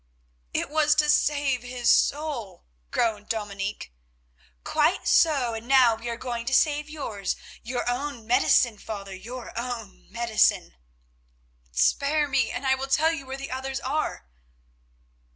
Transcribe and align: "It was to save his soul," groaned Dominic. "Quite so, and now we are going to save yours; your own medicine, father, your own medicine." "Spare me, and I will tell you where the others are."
"It 0.51 0.71
was 0.71 0.95
to 0.95 1.11
save 1.11 1.61
his 1.61 1.91
soul," 1.91 2.65
groaned 2.89 3.29
Dominic. 3.29 3.91
"Quite 4.63 5.07
so, 5.07 5.53
and 5.53 5.67
now 5.67 5.93
we 5.93 6.09
are 6.09 6.17
going 6.17 6.47
to 6.47 6.55
save 6.55 6.89
yours; 6.89 7.35
your 7.61 7.87
own 7.87 8.25
medicine, 8.25 8.79
father, 8.79 9.13
your 9.13 9.51
own 9.55 10.11
medicine." 10.11 10.73
"Spare 11.71 12.27
me, 12.27 12.49
and 12.49 12.65
I 12.65 12.73
will 12.73 12.87
tell 12.87 13.13
you 13.13 13.27
where 13.27 13.37
the 13.37 13.51
others 13.51 13.79
are." 13.81 14.25